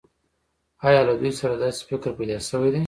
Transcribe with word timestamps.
آیا 0.87 1.01
له 1.07 1.13
دوی 1.19 1.31
سره 1.39 1.55
داسې 1.63 1.81
فکر 1.89 2.09
پیدا 2.19 2.37
شوی 2.49 2.69
دی 2.73 2.79